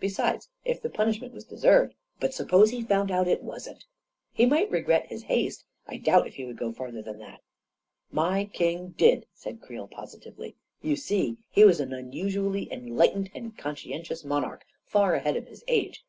Besides, 0.00 0.48
if 0.64 0.82
the 0.82 0.90
pun 0.90 1.12
ishment 1.12 1.30
was 1.32 1.44
deserved..." 1.44 1.92
u 1.92 1.98
But 2.18 2.34
suppose 2.34 2.70
he 2.70 2.82
found 2.82 3.12
out 3.12 3.28
it 3.28 3.44
wasn't?"" 3.44 3.84
He 4.34 4.44
might 4.44 4.72
regret 4.72 5.06
his 5.06 5.22
haste. 5.22 5.64
I 5.86 5.98
doubt 5.98 6.26
if 6.26 6.34
he 6.34 6.44
would 6.44 6.56
go 6.58 6.72
farther 6.72 7.00
than 7.00 7.20
that 7.20 7.42
1" 8.10 8.10
41 8.10 8.10
My 8.32 8.44
king 8.46 8.88
did," 8.98 9.26
said 9.34 9.60
Creel 9.62 9.86
positively. 9.86 10.56
u 10.82 10.90
You 10.90 10.96
see 10.96 11.36
he 11.48 11.64
was 11.64 11.78
an 11.78 11.92
unusually 11.92 12.66
enlightened 12.72 13.30
and 13.36 13.56
conscientious 13.56 14.24
monarch, 14.24 14.64
far 14.84 15.14
ahead 15.14 15.36
of 15.36 15.46
his 15.46 15.62
age. 15.68 16.04